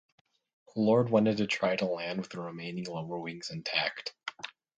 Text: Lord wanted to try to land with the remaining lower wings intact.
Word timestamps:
Lord 0.75 1.11
wanted 1.11 1.37
to 1.37 1.45
try 1.45 1.75
to 1.75 1.85
land 1.85 2.21
with 2.21 2.29
the 2.31 2.41
remaining 2.41 2.85
lower 2.87 3.19
wings 3.19 3.51
intact. 3.51 4.15